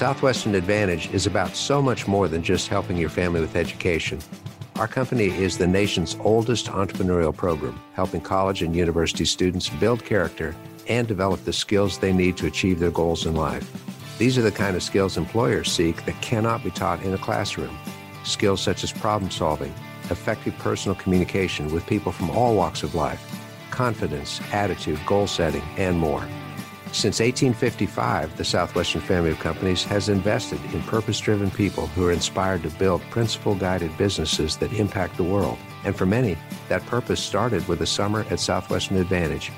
[0.00, 4.18] Southwestern Advantage is about so much more than just helping your family with education.
[4.76, 10.56] Our company is the nation's oldest entrepreneurial program, helping college and university students build character
[10.88, 13.70] and develop the skills they need to achieve their goals in life.
[14.16, 17.78] These are the kind of skills employers seek that cannot be taught in a classroom.
[18.24, 19.74] Skills such as problem solving,
[20.08, 23.22] effective personal communication with people from all walks of life,
[23.70, 26.26] confidence, attitude, goal setting, and more.
[26.92, 32.12] Since 1855, the Southwestern family of companies has invested in purpose driven people who are
[32.12, 35.56] inspired to build principle guided businesses that impact the world.
[35.84, 36.36] And for many,
[36.68, 39.52] that purpose started with a summer at Southwestern Advantage.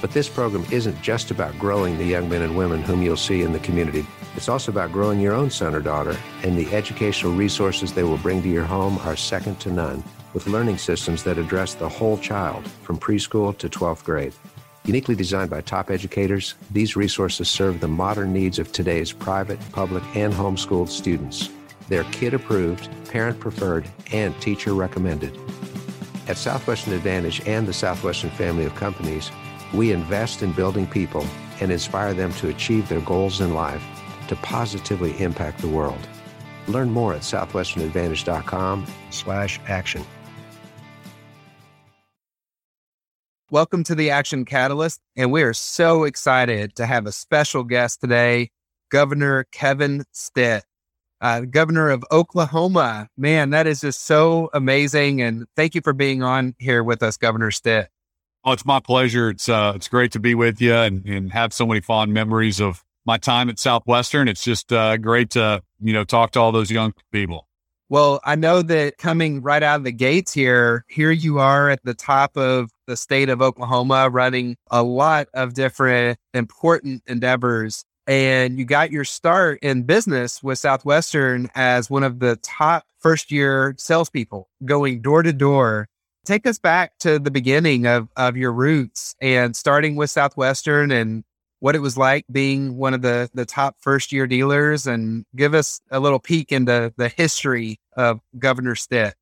[0.00, 3.42] But this program isn't just about growing the young men and women whom you'll see
[3.42, 4.06] in the community.
[4.36, 8.16] It's also about growing your own son or daughter, and the educational resources they will
[8.18, 10.04] bring to your home are second to none,
[10.34, 14.32] with learning systems that address the whole child from preschool to 12th grade.
[14.84, 20.02] Uniquely designed by top educators, these resources serve the modern needs of today's private, public,
[20.16, 21.50] and homeschooled students.
[21.88, 25.38] They're kid approved, parent preferred, and teacher recommended.
[26.28, 29.30] At Southwestern Advantage and the Southwestern family of companies,
[29.74, 31.26] we invest in building people
[31.60, 33.82] and inspire them to achieve their goals in life
[34.28, 36.08] to positively impact the world.
[36.68, 40.04] Learn more at southwesternadvantage.com slash action.
[43.52, 48.00] Welcome to the Action Catalyst, and we are so excited to have a special guest
[48.00, 48.52] today,
[48.92, 50.62] Governor Kevin Stitt,
[51.20, 53.08] uh, Governor of Oklahoma.
[53.16, 57.16] Man, that is just so amazing, and thank you for being on here with us,
[57.16, 57.88] Governor Stitt.
[58.44, 59.30] Oh, it's my pleasure.
[59.30, 62.60] It's uh, it's great to be with you and, and have so many fond memories
[62.60, 64.28] of my time at Southwestern.
[64.28, 67.48] It's just uh, great to you know talk to all those young people.
[67.90, 71.82] Well, I know that coming right out of the gates here, here you are at
[71.82, 77.84] the top of the state of Oklahoma running a lot of different important endeavors.
[78.06, 83.32] And you got your start in business with Southwestern as one of the top first
[83.32, 85.88] year salespeople going door to door.
[86.24, 91.24] Take us back to the beginning of, of your roots and starting with Southwestern and
[91.60, 95.54] what it was like being one of the the top first year dealers and give
[95.54, 99.14] us a little peek into the history of Governor Stitt.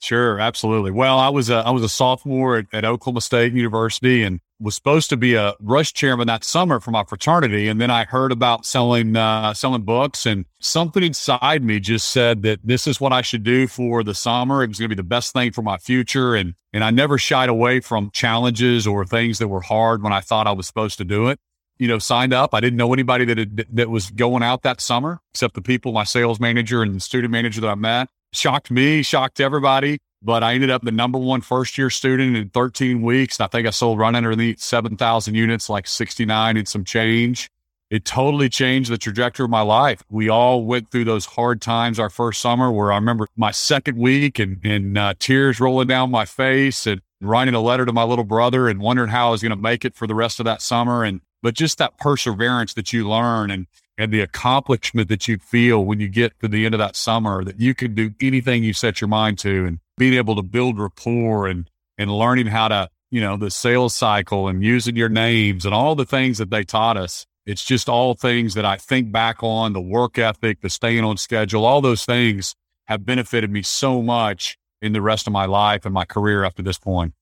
[0.00, 0.92] Sure, absolutely.
[0.92, 4.76] Well, I was a I was a sophomore at, at, Oklahoma State University and was
[4.76, 7.68] supposed to be a rush chairman that summer for my fraternity.
[7.68, 12.42] And then I heard about selling uh, selling books, and something inside me just said
[12.42, 14.62] that this is what I should do for the summer.
[14.62, 17.18] It was going to be the best thing for my future, and and I never
[17.18, 20.98] shied away from challenges or things that were hard when I thought I was supposed
[20.98, 21.40] to do it
[21.78, 22.54] you know, signed up.
[22.54, 25.92] I didn't know anybody that had, that was going out that summer, except the people,
[25.92, 28.08] my sales manager and the student manager that I met.
[28.32, 29.98] Shocked me, shocked everybody.
[30.20, 33.40] But I ended up the number one first year student in 13 weeks.
[33.40, 37.48] I think I sold right underneath 7,000 units, like 69 and some change.
[37.90, 40.02] It totally changed the trajectory of my life.
[40.10, 43.96] We all went through those hard times our first summer where I remember my second
[43.96, 48.02] week and, and uh, tears rolling down my face and writing a letter to my
[48.02, 50.44] little brother and wondering how I was going to make it for the rest of
[50.44, 51.02] that summer.
[51.02, 53.66] And but just that perseverance that you learn and
[53.96, 57.44] and the accomplishment that you feel when you get to the end of that summer
[57.44, 60.78] that you can do anything you set your mind to and being able to build
[60.78, 65.64] rapport and and learning how to you know the sales cycle and using your names
[65.64, 67.26] and all the things that they taught us.
[67.46, 71.16] It's just all things that i think back on the work ethic the staying on
[71.16, 72.54] schedule all those things
[72.86, 76.54] have benefited me so much in the rest of my life and my career up
[76.54, 77.14] to this point.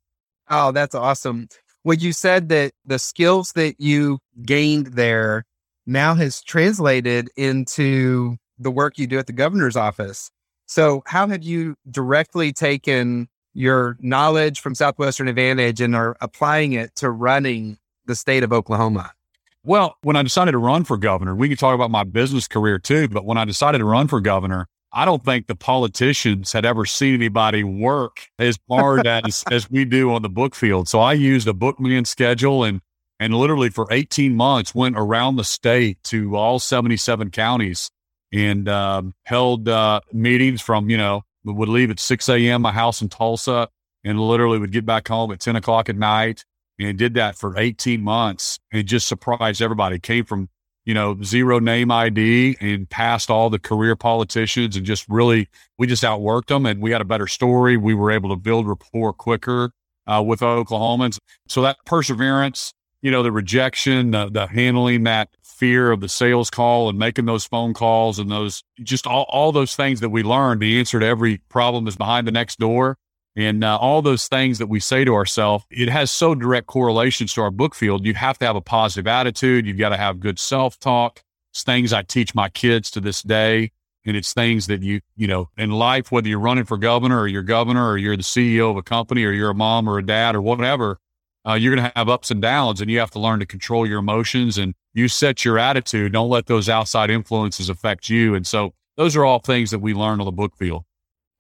[0.51, 1.49] Oh that's awesome
[1.87, 5.45] well, you said that the skills that you gained there
[5.87, 10.33] now has translated into the work you do at the governor's office.
[10.67, 16.93] So, how have you directly taken your knowledge from Southwestern Advantage and are applying it
[16.97, 19.13] to running the state of Oklahoma?
[19.63, 22.81] Well, when I decided to run for governor, we could talk about my business career
[22.81, 24.67] too, but when I decided to run for governor,
[24.97, 29.85] I don't think the politicians had ever seen anybody work as hard as as we
[29.85, 30.89] do on the book field.
[30.89, 32.81] So I used a bookman schedule and
[33.21, 37.91] and literally for 18 months went around the state to all 77 counties
[38.33, 42.63] and um, held uh, meetings from you know would leave at 6 a.m.
[42.63, 43.69] my house in Tulsa
[44.03, 46.43] and literally would get back home at 10 o'clock at night
[46.79, 49.99] and did that for 18 months and just surprised everybody.
[49.99, 50.49] Came from
[50.87, 55.49] you know, zero name ID and passed all the career politicians and just really,
[55.79, 57.77] we just outworked them and we had a better story.
[57.77, 59.73] We were able to build rapport quicker
[60.07, 61.19] uh, with Oklahomans.
[61.49, 62.73] So that perseverance,
[63.03, 67.25] you know, the rejection, the, the handling that fear of the sales call and making
[67.25, 71.01] those phone calls and those just all, all those things that we learned, the answer
[71.01, 72.97] to every problem is behind the next door.
[73.37, 77.35] And uh, all those things that we say to ourselves, it has so direct correlations
[77.35, 78.07] to our book field.
[78.07, 79.67] You have to have a positive attitude.
[79.67, 81.23] You've got to have good self talk.
[81.53, 83.73] It's things I teach my kids to this day.
[84.07, 87.29] And it's things that you, you know, in life, whether you're running for governor or
[87.29, 90.07] you're governor or you're the CEO of a company or you're a mom or a
[90.07, 90.99] dad or whatever,
[91.47, 93.87] uh, you're going to have ups and downs and you have to learn to control
[93.87, 96.13] your emotions and you set your attitude.
[96.13, 98.35] Don't let those outside influences affect you.
[98.35, 100.85] And so those are all things that we learn on the book field.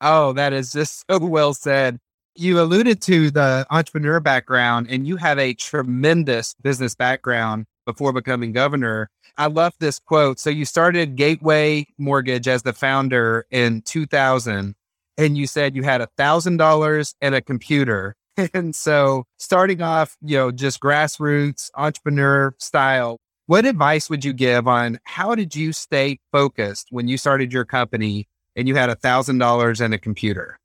[0.00, 1.98] Oh, that is just so well said.
[2.34, 8.52] You alluded to the entrepreneur background, and you have a tremendous business background before becoming
[8.52, 9.08] governor.
[9.38, 10.38] I love this quote.
[10.38, 14.74] So, you started Gateway Mortgage as the founder in 2000,
[15.16, 18.16] and you said you had a $1,000 and a computer.
[18.52, 24.66] And so, starting off, you know, just grassroots entrepreneur style, what advice would you give
[24.68, 28.96] on how did you stay focused when you started your company and you had a
[28.96, 30.58] thousand dollars and a computer?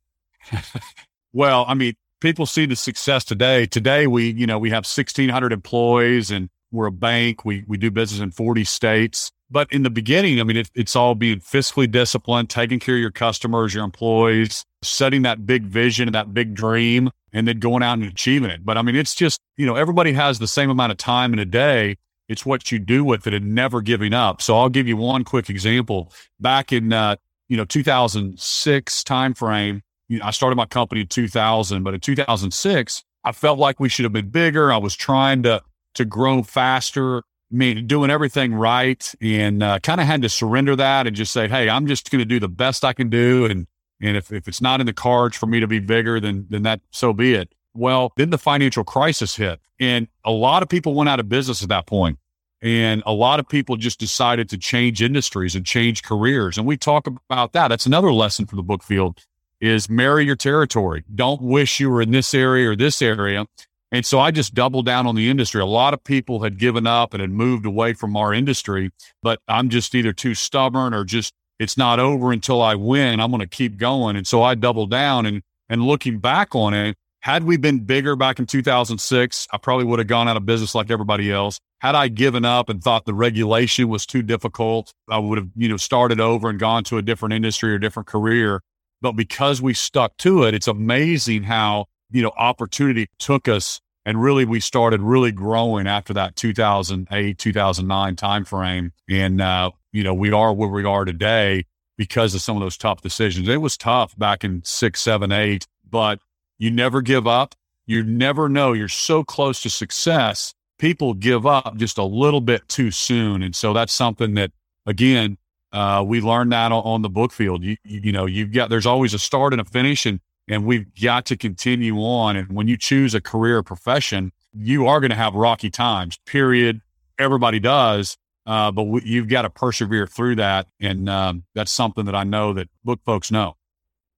[1.33, 3.65] well, I mean, people see the success today.
[3.65, 7.43] Today, we, you know, we have 1600 employees and we're a bank.
[7.43, 9.31] We, we do business in 40 states.
[9.49, 13.01] But in the beginning, I mean, it, it's all being fiscally disciplined, taking care of
[13.01, 17.83] your customers, your employees, setting that big vision and that big dream, and then going
[17.83, 18.63] out and achieving it.
[18.63, 21.39] But I mean, it's just, you know, everybody has the same amount of time in
[21.39, 21.97] a day.
[22.29, 24.41] It's what you do with it and never giving up.
[24.41, 26.13] So I'll give you one quick example.
[26.39, 27.17] Back in uh,
[27.51, 29.81] you know 2006 timeframe.
[30.07, 33.89] You know, I started my company in 2000, but in 2006, I felt like we
[33.89, 34.71] should have been bigger.
[34.71, 35.61] I was trying to
[35.95, 37.21] to grow faster, I
[37.51, 41.49] mean, doing everything right, and uh, kind of had to surrender that and just say,
[41.49, 43.67] "Hey, I'm just going to do the best I can do." And
[44.01, 46.63] and if, if it's not in the cards for me to be bigger, then then
[46.63, 47.53] that so be it.
[47.73, 51.61] Well, then the financial crisis hit, and a lot of people went out of business
[51.61, 52.17] at that point.
[52.61, 56.57] And a lot of people just decided to change industries and change careers.
[56.57, 57.69] And we talk about that.
[57.69, 59.19] That's another lesson for the book field
[59.59, 61.03] is marry your territory.
[61.13, 63.45] Don't wish you were in this area or this area.
[63.91, 65.61] And so I just doubled down on the industry.
[65.61, 68.91] A lot of people had given up and had moved away from our industry,
[69.21, 73.19] but I'm just either too stubborn or just it's not over until I win.
[73.19, 74.15] I'm going to keep going.
[74.15, 78.15] And so I doubled down and, and looking back on it, had we been bigger
[78.15, 81.59] back in 2006, I probably would have gone out of business like everybody else.
[81.79, 85.69] Had I given up and thought the regulation was too difficult, I would have, you
[85.69, 88.61] know, started over and gone to a different industry or different career.
[89.01, 94.21] But because we stuck to it, it's amazing how, you know, opportunity took us and
[94.21, 98.91] really we started really growing after that 2008, 2009 timeframe.
[99.07, 101.65] And, uh, you know, we are where we are today
[101.97, 103.47] because of some of those tough decisions.
[103.47, 106.19] It was tough back in six, seven, eight, but
[106.61, 107.55] you never give up.
[107.87, 108.73] You never know.
[108.73, 113.43] You're so close to success people give up just a little bit too soon.
[113.43, 114.51] And so that's something that,
[114.87, 115.37] again,
[115.71, 117.63] uh, we learned that on, on the book field.
[117.63, 120.65] You, you, you know, you've got, there's always a start and a finish and, and
[120.65, 122.35] we've got to continue on.
[122.35, 126.81] And when you choose a career profession, you are going to have rocky times, period.
[127.19, 128.17] Everybody does.
[128.47, 130.67] Uh, but you've got to persevere through that.
[130.79, 133.55] And um, that's something that I know that book folks know.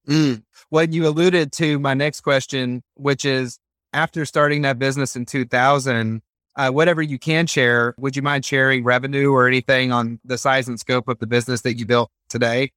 [0.08, 0.42] Mm.
[0.70, 3.58] Well, you alluded to my next question, which is
[3.92, 6.22] after starting that business in 2000,
[6.56, 10.68] uh, whatever you can share, would you mind sharing revenue or anything on the size
[10.68, 12.70] and scope of the business that you built today?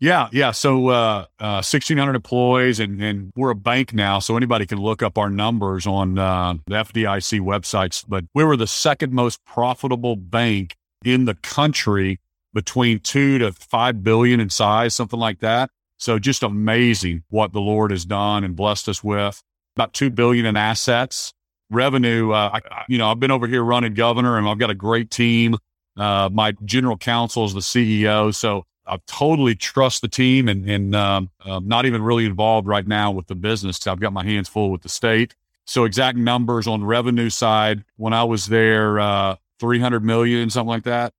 [0.00, 0.50] Yeah, yeah.
[0.50, 5.02] So uh, uh, 1,600 employees, and, and we're a bank now, so anybody can look
[5.02, 8.04] up our numbers on uh, the FDIC websites.
[8.06, 12.20] But we were the second most profitable bank in the country
[12.52, 15.70] between two to five billion in size, something like that.
[15.98, 19.42] So just amazing what the Lord has done and blessed us with.
[19.76, 21.32] About two billion in assets
[21.70, 22.32] revenue.
[22.32, 25.10] Uh, I, you know, I've been over here running governor and I've got a great
[25.10, 25.56] team.
[25.96, 28.34] Uh, my general counsel is the CEO.
[28.34, 32.86] So I totally trust the team and, and um, I'm not even really involved right
[32.86, 33.86] now with the business.
[33.86, 35.34] I've got my hands full with the state.
[35.66, 40.82] So exact numbers on revenue side, when I was there, uh, 300 million, something like
[40.84, 41.14] that.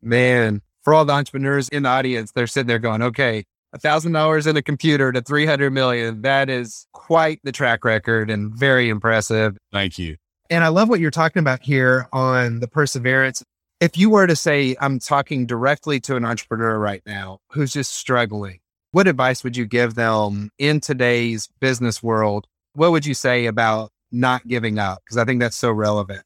[0.00, 3.44] Man, for all the entrepreneurs in the audience, they're sitting there going, okay,
[3.78, 6.22] thousand dollars in a computer to 300 million.
[6.22, 9.56] That is quite the track record and very impressive.
[9.72, 10.16] Thank you.
[10.48, 13.42] And I love what you're talking about here on the perseverance.
[13.80, 17.94] If you were to say, I'm talking directly to an entrepreneur right now who's just
[17.94, 18.58] struggling,
[18.90, 22.46] what advice would you give them in today's business world?
[22.74, 25.02] What would you say about not giving up?
[25.04, 26.22] Because I think that's so relevant.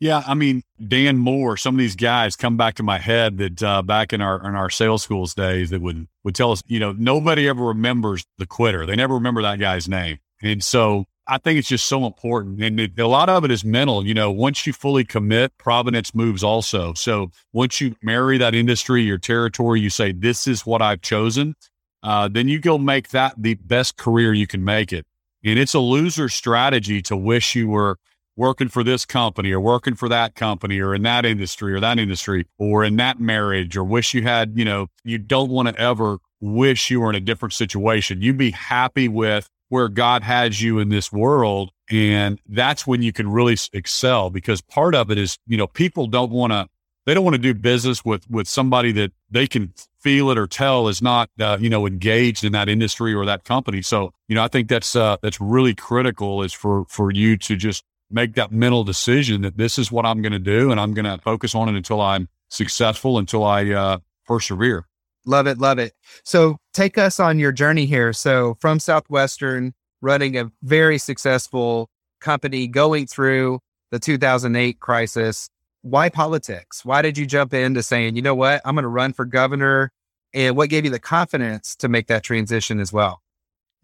[0.00, 1.56] Yeah, I mean Dan Moore.
[1.56, 4.54] Some of these guys come back to my head that uh, back in our in
[4.54, 8.46] our sales schools days that would would tell us, you know, nobody ever remembers the
[8.46, 8.86] quitter.
[8.86, 12.62] They never remember that guy's name, and so I think it's just so important.
[12.62, 14.06] And it, a lot of it is mental.
[14.06, 16.92] You know, once you fully commit, providence moves also.
[16.94, 21.54] So once you marry that industry, your territory, you say, this is what I've chosen,
[22.02, 25.06] uh, then you go make that the best career you can make it.
[25.42, 27.96] And it's a loser strategy to wish you were
[28.36, 31.98] working for this company or working for that company or in that industry or that
[31.98, 35.78] industry or in that marriage or wish you had, you know, you don't want to
[35.80, 38.20] ever wish you were in a different situation.
[38.20, 41.70] You'd be happy with where God has you in this world.
[41.90, 46.06] And that's when you can really excel because part of it is, you know, people
[46.06, 46.68] don't want to,
[47.06, 50.46] they don't want to do business with, with somebody that they can feel it or
[50.46, 53.82] tell is not, uh, you know, engaged in that industry or that company.
[53.82, 57.56] So, you know, I think that's, uh, that's really critical is for, for you to
[57.56, 60.70] just make that mental decision that this is what I'm going to do.
[60.70, 64.86] And I'm going to focus on it until I'm successful, until I, uh, persevere.
[65.26, 65.58] Love it.
[65.58, 65.92] Love it.
[66.22, 68.12] So take us on your journey here.
[68.12, 71.90] So from Southwestern, running a very successful
[72.20, 75.48] company, going through the 2008 crisis.
[75.82, 76.84] Why politics?
[76.84, 79.92] Why did you jump into saying, you know what, I'm going to run for governor?
[80.32, 83.22] And what gave you the confidence to make that transition as well?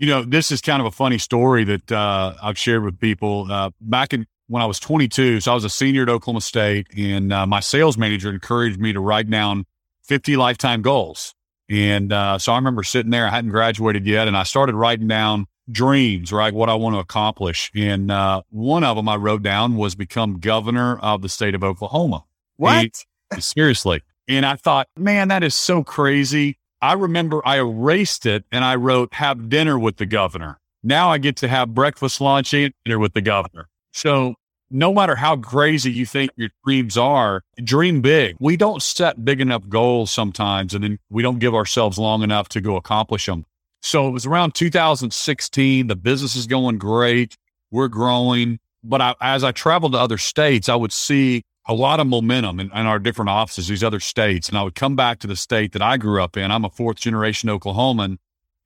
[0.01, 3.47] You know, this is kind of a funny story that uh, I've shared with people.
[3.51, 6.87] Uh, back in when I was 22, so I was a senior at Oklahoma State,
[6.97, 9.67] and uh, my sales manager encouraged me to write down
[10.05, 11.35] 50 lifetime goals.
[11.69, 15.07] And uh, so I remember sitting there, I hadn't graduated yet, and I started writing
[15.07, 16.55] down dreams, right?
[16.55, 17.71] What I want to accomplish.
[17.77, 21.63] And uh, one of them I wrote down was become governor of the state of
[21.63, 22.25] Oklahoma.
[22.57, 23.05] What?
[23.31, 24.03] And, seriously.
[24.27, 26.59] And I thought, man, that is so crazy.
[26.83, 30.59] I remember I erased it and I wrote, have dinner with the governor.
[30.83, 33.69] Now I get to have breakfast, lunch, and dinner with the governor.
[33.93, 34.35] So
[34.71, 38.37] no matter how crazy you think your dreams are, dream big.
[38.41, 42.49] We don't set big enough goals sometimes, and then we don't give ourselves long enough
[42.51, 43.45] to go accomplish them.
[43.83, 45.87] So it was around 2016.
[45.87, 47.37] The business is going great.
[47.71, 48.59] We're growing.
[48.83, 52.59] But I, as I traveled to other states, I would see a lot of momentum
[52.61, 54.49] in, in, our different offices, these other states.
[54.49, 56.51] And I would come back to the state that I grew up in.
[56.51, 58.17] I'm a fourth generation Oklahoman.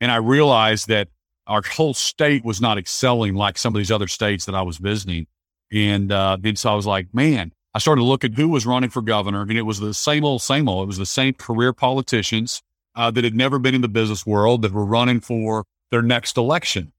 [0.00, 1.09] And I realized that
[1.47, 4.78] our whole state was not excelling like some of these other states that I was
[4.78, 5.26] visiting.
[5.73, 9.02] And, uh, and so I was like, man, I started looking who was running for
[9.02, 10.85] governor and it was the same old, same old.
[10.85, 12.62] It was the same career politicians,
[12.94, 16.37] uh, that had never been in the business world that were running for their next
[16.37, 16.92] election.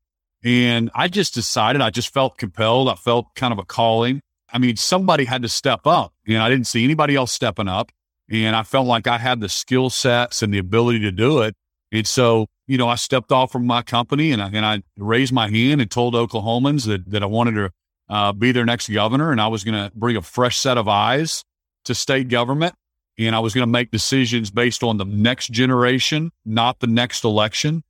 [0.45, 2.87] And I just decided, I just felt compelled.
[2.87, 4.21] I felt kind of a calling.
[4.53, 7.91] I mean, somebody had to step up and I didn't see anybody else stepping up.
[8.29, 11.55] And I felt like I had the skill sets and the ability to do it.
[11.91, 15.33] And so, you know, I stepped off from my company and I, and I raised
[15.33, 17.71] my hand and told Oklahomans that, that I wanted to
[18.09, 20.87] uh, be their next governor, and I was going to bring a fresh set of
[20.87, 21.43] eyes
[21.85, 22.75] to state government.
[23.17, 27.23] And I was going to make decisions based on the next generation, not the next
[27.23, 27.83] election.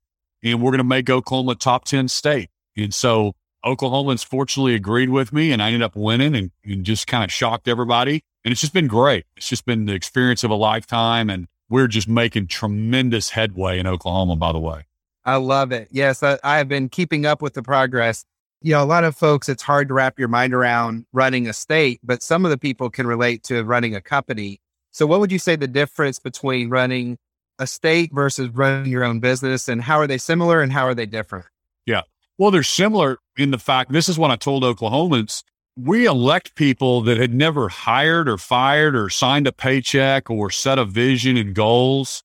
[0.44, 2.50] And we're going to make Oklahoma top 10 state.
[2.77, 3.34] And so
[3.65, 7.32] Oklahomans fortunately agreed with me, and I ended up winning and, and just kind of
[7.32, 8.24] shocked everybody.
[8.44, 9.25] And it's just been great.
[9.38, 11.30] It's just been the experience of a lifetime.
[11.30, 14.86] And we're just making tremendous headway in Oklahoma, by the way.
[15.24, 15.88] I love it.
[15.89, 18.25] Yes, I, I have been keeping up with the progress
[18.65, 21.54] you know, a lot of folks, it's hard to wrap your mind around running a
[21.54, 24.60] state, but some of the people can relate to running a company.
[24.89, 27.20] So, what would you say the difference between running
[27.59, 30.95] a state versus running your own business, and how are they similar and how are
[30.95, 31.45] they different?
[31.85, 32.01] Yeah.
[32.38, 35.43] Well, they're similar in the fact this is what I told Oklahomans.
[35.77, 40.79] We elect people that had never hired or fired or signed a paycheck or set
[40.79, 42.24] a vision and goals.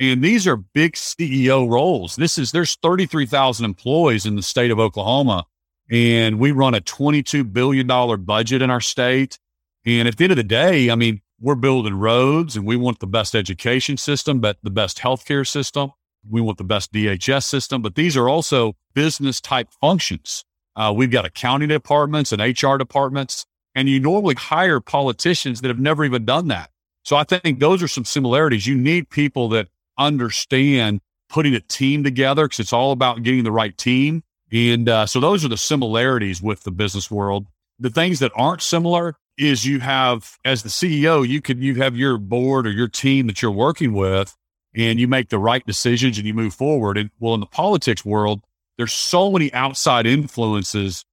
[0.00, 2.16] And these are big CEO roles.
[2.16, 5.46] This is, there's 33,000 employees in the state of Oklahoma
[5.90, 7.86] and we run a $22 billion
[8.24, 9.38] budget in our state.
[9.86, 13.00] And at the end of the day, I mean, we're building roads and we want
[13.00, 15.92] the best education system, but the best healthcare system.
[16.28, 20.44] We want the best DHS system, but these are also business type functions.
[20.74, 25.78] Uh, we've got accounting departments and HR departments, and you normally hire politicians that have
[25.78, 26.70] never even done that.
[27.04, 28.66] So I think those are some similarities.
[28.66, 33.52] You need people that understand putting a team together because it's all about getting the
[33.52, 37.46] right team and uh, so those are the similarities with the business world.
[37.78, 41.96] The things that aren't similar is you have, as the CEO, you can, you have
[41.96, 44.36] your board or your team that you're working with
[44.74, 46.98] and you make the right decisions and you move forward.
[46.98, 48.42] And well, in the politics world,
[48.76, 51.04] there's so many outside influences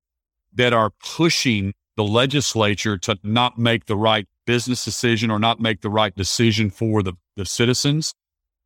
[0.54, 5.82] that are pushing the legislature to not make the right business decision or not make
[5.82, 8.14] the right decision for the, the citizens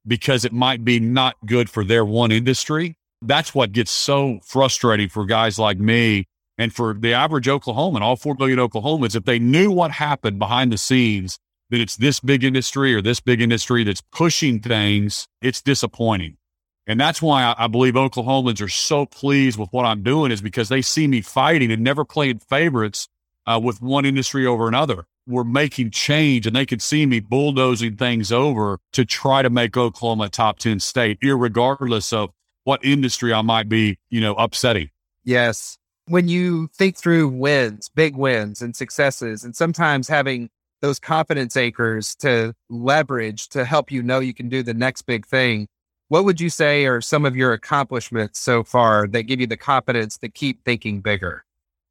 [0.07, 5.09] because it might be not good for their one industry that's what gets so frustrating
[5.09, 6.25] for guys like me
[6.59, 10.73] And for the average Oklahoman, all 4 million Oklahomans, if they knew what happened behind
[10.73, 11.39] the scenes,
[11.69, 16.35] that it's this big industry or this big industry that's pushing things, it's disappointing.
[16.85, 20.41] And that's why I, I believe Oklahomans are so pleased with what I'm doing is
[20.41, 23.07] because they see me fighting and never playing favorites
[23.47, 25.05] uh, with one industry over another.
[25.25, 29.77] We're making change and they can see me bulldozing things over to try to make
[29.77, 32.31] Oklahoma a top 10 state, regardless of
[32.65, 34.89] what industry I might be, you know, upsetting.
[35.23, 35.78] Yes.
[36.09, 40.49] When you think through wins, big wins and successes, and sometimes having
[40.81, 45.27] those confidence anchors to leverage to help you know you can do the next big
[45.27, 45.67] thing,
[46.07, 49.55] what would you say are some of your accomplishments so far that give you the
[49.55, 51.45] confidence to keep thinking bigger?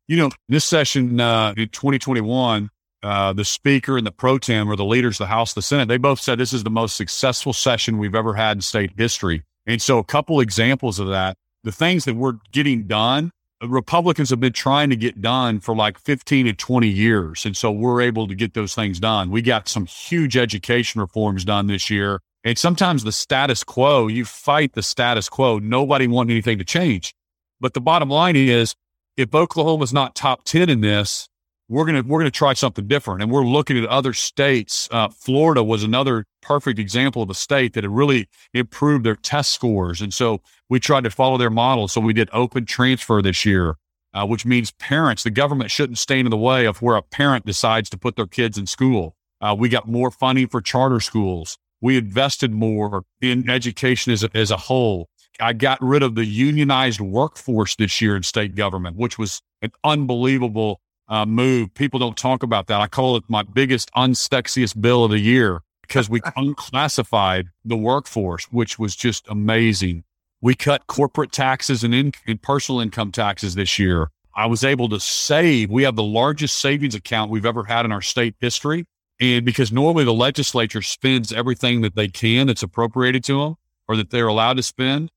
[0.08, 2.70] You know, this session uh, in 2021,
[3.04, 5.96] uh, the speaker and the pro tem or the leaders the House, the Senate, they
[5.96, 9.44] both said this is the most successful session we've ever had in state history.
[9.64, 13.30] And so, a couple examples of that, the things that we're getting done,
[13.62, 17.44] Republicans have been trying to get done for like 15 to 20 years.
[17.44, 19.30] And so, we're able to get those things done.
[19.30, 22.20] We got some huge education reforms done this year.
[22.44, 25.58] And sometimes the status quo, you fight the status quo.
[25.58, 27.14] Nobody wants anything to change.
[27.60, 28.74] But the bottom line is
[29.16, 31.28] if Oklahoma's not top 10 in this,
[31.68, 33.22] we're to, we're to try something different.
[33.22, 34.88] And we're looking at other states.
[34.90, 39.52] Uh, Florida was another perfect example of a state that had really improved their test
[39.52, 40.00] scores.
[40.00, 41.88] And so we tried to follow their model.
[41.88, 43.76] So we did open transfer this year,
[44.14, 47.44] uh, which means parents, the government shouldn't stand in the way of where a parent
[47.44, 49.14] decides to put their kids in school.
[49.40, 51.58] Uh, we got more funding for charter schools.
[51.80, 55.08] We invested more in education as a, as a whole.
[55.40, 59.70] I got rid of the unionized workforce this year in state government, which was an
[59.84, 61.72] unbelievable uh, move.
[61.74, 62.80] People don't talk about that.
[62.80, 68.44] I call it my biggest unsexiest bill of the year because we unclassified the workforce,
[68.52, 70.04] which was just amazing.
[70.40, 74.10] We cut corporate taxes and, in, and personal income taxes this year.
[74.36, 75.70] I was able to save.
[75.70, 78.86] We have the largest savings account we've ever had in our state history.
[79.20, 83.56] And because normally the legislature spends everything that they can that's appropriated to them
[83.88, 85.10] or that they're allowed to spend.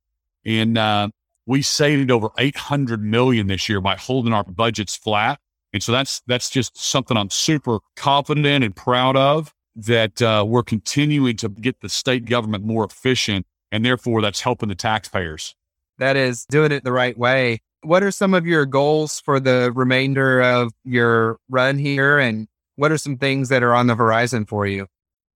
[0.44, 1.10] And uh,
[1.46, 5.40] we saved over 800 million this year by holding our budgets flat.
[5.74, 10.44] And so that's that's just something I'm super confident in and proud of that uh,
[10.48, 15.56] we're continuing to get the state government more efficient, and therefore that's helping the taxpayers.
[15.98, 17.62] That is doing it the right way.
[17.84, 22.92] What are some of your goals for the remainder of your run here, and what
[22.92, 24.88] are some things that are on the horizon for you?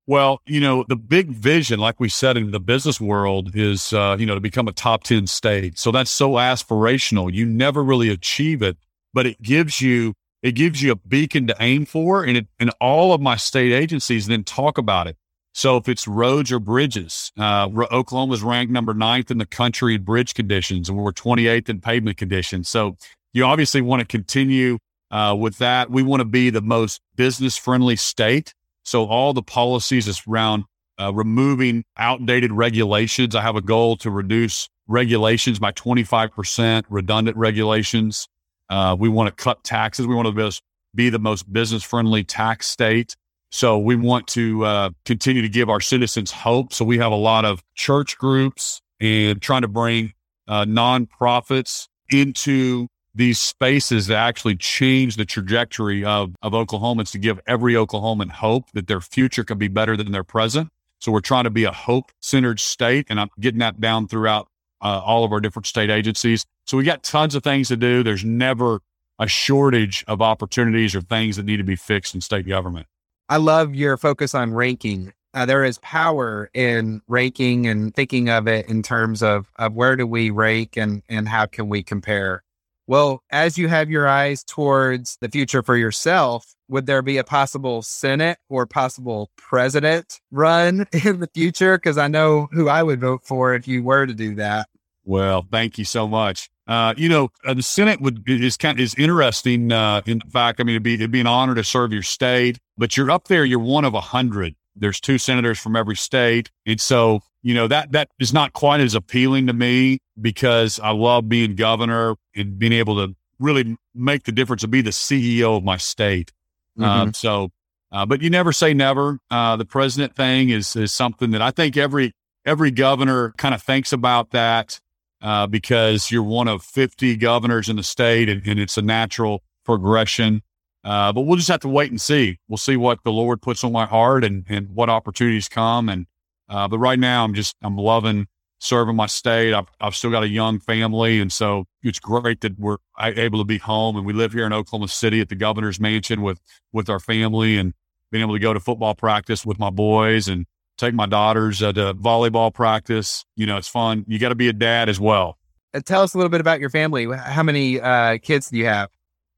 [0.08, 4.16] Well, you know, the big vision, like we said in the business world, is, uh,
[4.20, 5.80] you know, to become a top 10 state.
[5.80, 7.34] So that's so aspirational.
[7.34, 8.78] You never really achieve it,
[9.16, 10.14] but it gives you,
[10.46, 12.24] it gives you a beacon to aim for.
[12.24, 15.18] And it, and all of my state agencies then talk about it.
[15.56, 20.04] So if it's roads or bridges, uh, Oklahoma's ranked number ninth in the country in
[20.04, 22.70] bridge conditions, and we're 28th in pavement conditions.
[22.70, 22.96] So
[23.34, 24.78] you obviously want to continue
[25.10, 25.90] uh, with that.
[25.90, 28.54] We want to be the most business friendly state.
[28.84, 30.66] So all the policies is around
[31.02, 33.34] uh, removing outdated regulations.
[33.34, 38.28] I have a goal to reduce regulations by 25%, redundant regulations.
[38.70, 40.08] Uh, we want to cut taxes.
[40.08, 40.62] We want to
[40.94, 43.16] be the most business friendly tax state.
[43.52, 46.74] So we want to uh, continue to give our citizens hope.
[46.74, 50.14] So we have a lot of church groups and trying to bring
[50.48, 57.40] uh, nonprofits into these spaces that actually change the trajectory of, of Oklahomans to give
[57.48, 60.70] every Oklahoman hope that their future can be better than their present.
[61.00, 64.50] So we're trying to be a hope centered state, and I'm getting that down throughout
[64.82, 66.46] uh, all of our different state agencies.
[66.66, 68.04] So we got tons of things to do.
[68.04, 68.82] There's never
[69.20, 72.88] a shortage of opportunities or things that need to be fixed in state government.
[73.30, 75.14] I love your focus on ranking.
[75.34, 79.96] Uh, there is power in ranking and thinking of it in terms of, of where
[79.96, 82.44] do we rank and, and how can we compare.
[82.88, 87.24] Well, as you have your eyes towards the future for yourself, would there be a
[87.24, 91.78] possible Senate or possible president run in the future?
[91.78, 94.68] Because I know who I would vote for if you were to do that.
[95.06, 96.50] Well, thank you so much.
[96.68, 99.72] Uh, you know, uh, the Senate would is kind of, is interesting.
[99.72, 102.58] Uh, in fact, I mean, it'd be it'd be an honor to serve your state,
[102.78, 103.46] but you're up there.
[103.46, 104.56] You're one of a hundred.
[104.76, 108.82] There's two senators from every state, and so you know, that, that is not quite
[108.82, 114.24] as appealing to me because I love being governor and being able to really make
[114.24, 116.32] the difference and be the CEO of my state.
[116.76, 116.90] Mm-hmm.
[116.90, 117.52] Um, so,
[117.92, 119.20] uh, but you never say never.
[119.30, 122.14] Uh, the president thing is, is something that I think every,
[122.48, 124.80] every governor kind of thinks about that,
[125.22, 129.44] uh, because you're one of 50 governors in the state and, and it's a natural
[129.64, 130.42] progression.
[130.84, 132.38] Uh, but we'll just have to wait and see.
[132.48, 135.90] We'll see what the Lord puts on my heart and, and what opportunities come.
[135.90, 136.06] And,
[136.48, 138.28] uh, but right now, I'm just I'm loving
[138.60, 139.54] serving my state.
[139.54, 141.20] I've, I've still got a young family.
[141.20, 144.54] And so it's great that we're able to be home and we live here in
[144.54, 146.40] Oklahoma City at the governor's mansion with,
[146.72, 147.74] with our family and
[148.12, 150.46] being able to go to football practice with my boys and
[150.78, 153.26] take my daughters uh, to volleyball practice.
[153.36, 154.06] You know, it's fun.
[154.08, 155.38] You got to be a dad as well.
[155.74, 157.06] Uh, tell us a little bit about your family.
[157.16, 158.90] How many uh, kids do you have?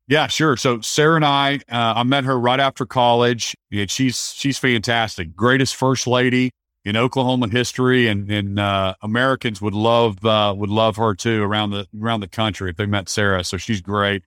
[0.08, 0.56] Yeah, sure.
[0.56, 3.56] So Sarah and I, uh, I met her right after college.
[3.71, 6.52] And she's she's fantastic, greatest first lady
[6.86, 11.71] in Oklahoma history, and and uh, Americans would love uh, would love her too around
[11.71, 13.43] the around the country if they met Sarah.
[13.43, 14.23] So she's great.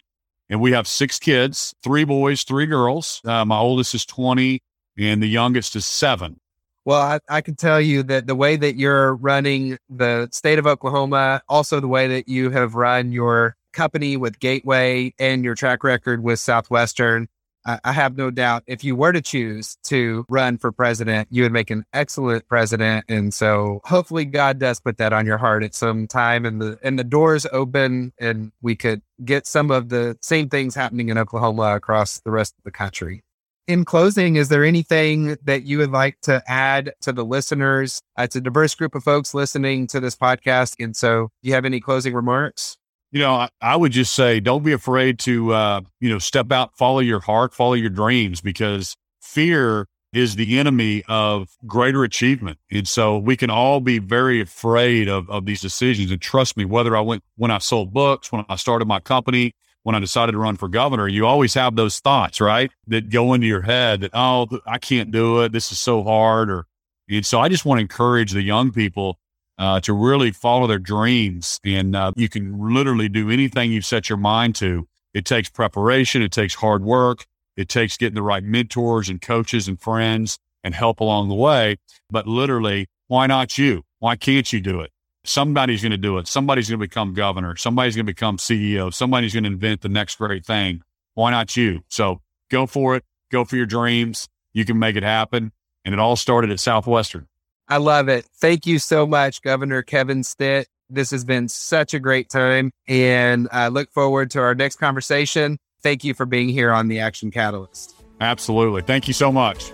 [0.51, 3.23] And we have six kids, three boys, three girls.
[3.25, 4.61] Uh, my oldest is twenty,
[4.99, 6.39] and the youngest is seven.
[6.85, 10.66] Well, I, I, can tell you that the way that you're running the state of
[10.66, 15.85] Oklahoma, also the way that you have run your company with Gateway and your track
[15.85, 17.29] record with Southwestern,
[17.66, 21.53] I have no doubt if you were to choose to run for president, you would
[21.53, 23.05] make an excellent president.
[23.09, 26.79] And so hopefully God does put that on your heart at some time and the
[26.83, 31.19] and the doors open and we could get some of the same things happening in
[31.19, 33.23] Oklahoma across the rest of the country.
[33.70, 38.02] In closing, is there anything that you would like to add to the listeners?
[38.18, 40.74] It's a diverse group of folks listening to this podcast.
[40.83, 42.76] And so do you have any closing remarks?
[43.12, 46.50] you know, I, I, would just say don't be afraid to, uh, you know, step
[46.50, 52.59] out, follow your heart, follow your dreams, because fear is the enemy of greater achievement.
[52.72, 56.11] And so we can all be very afraid of, of these decisions.
[56.11, 59.54] And trust me, whether I went, when I sold books, when I started my company,
[59.83, 62.71] when I decided to run for governor, you always have those thoughts, right?
[62.87, 65.53] That go into your head that, oh, I can't do it.
[65.53, 66.51] This is so hard.
[66.51, 66.66] Or,
[67.09, 69.19] and so I just want to encourage the young people
[69.59, 71.61] uh, to really follow their dreams.
[71.64, 74.87] And uh, you can literally do anything you set your mind to.
[75.12, 79.66] It takes preparation, it takes hard work, it takes getting the right mentors and coaches
[79.66, 81.77] and friends and help along the way.
[82.11, 83.83] But literally, why not you?
[83.99, 84.93] Why can't you do it?
[85.24, 86.26] Somebody's going to do it.
[86.26, 87.56] Somebody's going to become governor.
[87.56, 88.92] Somebody's going to become CEO.
[88.92, 90.83] Somebody's going to invent the next great thing.
[91.14, 91.80] Why not you?
[91.88, 93.04] So go for it.
[93.30, 94.28] Go for your dreams.
[94.52, 95.52] You can make it happen.
[95.85, 97.26] And it all started at Southwestern.
[97.68, 98.26] I love it.
[98.40, 100.66] Thank you so much, Governor Kevin Stitt.
[100.88, 105.56] This has been such a great time, and I look forward to our next conversation.
[105.83, 107.94] Thank you for being here on the Action Catalyst.
[108.20, 108.83] Absolutely.
[108.83, 109.70] Thank you so much.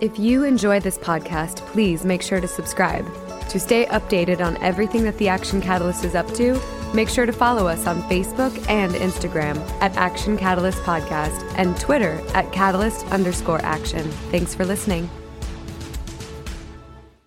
[0.00, 3.06] If you enjoy this podcast, please make sure to subscribe.
[3.54, 6.60] To stay updated on everything that the Action Catalyst is up to,
[6.92, 12.20] make sure to follow us on Facebook and Instagram at Action Catalyst Podcast and Twitter
[12.34, 14.10] at Catalyst underscore action.
[14.32, 15.08] Thanks for listening.